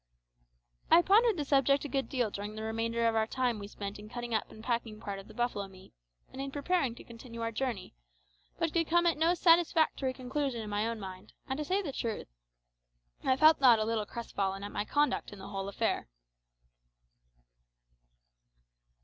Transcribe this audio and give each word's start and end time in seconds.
I 0.89 1.03
pondered 1.03 1.37
the 1.37 1.45
subject 1.45 1.85
a 1.85 1.87
good 1.87 2.09
deal 2.09 2.31
during 2.31 2.55
the 2.55 2.63
remainder 2.63 3.05
of 3.07 3.13
the 3.13 3.27
time 3.31 3.59
we 3.59 3.67
spent 3.67 3.99
in 3.99 4.09
cutting 4.09 4.33
up 4.33 4.49
and 4.49 4.63
packing 4.63 4.99
part 4.99 5.19
of 5.19 5.27
the 5.27 5.33
buffalo 5.35 5.67
meat, 5.67 5.93
and 6.33 6.41
in 6.41 6.49
preparing 6.49 6.95
to 6.95 7.03
continue 7.03 7.41
our 7.41 7.51
journey, 7.51 7.93
but 8.57 8.73
could 8.73 8.87
come 8.87 9.05
at 9.05 9.15
no 9.15 9.35
satisfactory 9.35 10.11
conclusion 10.11 10.59
in 10.61 10.71
my 10.71 10.87
own 10.87 10.99
mind, 10.99 11.33
and, 11.47 11.59
to 11.59 11.63
say 11.63 11.83
truth, 11.91 12.29
I 13.23 13.37
felt 13.37 13.61
not 13.61 13.77
a 13.77 13.85
little 13.85 14.07
crestfallen 14.07 14.63
at 14.63 14.71
my 14.71 14.85
conduct 14.85 15.31
in 15.33 15.37
the 15.37 15.49
whole 15.49 15.69
affair. 15.69 16.07